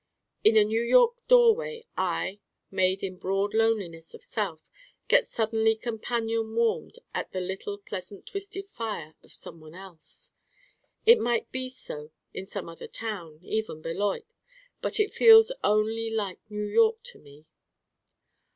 [0.43, 2.39] In a New York doorway I,
[2.71, 4.67] made in broad loneliness of self,
[5.07, 10.33] get suddenly companion warmed at the little pleasant twisted fire of someone else.
[11.05, 14.25] It might be so in some other town, even Beloit,
[14.81, 17.45] but it feels only like New York to me.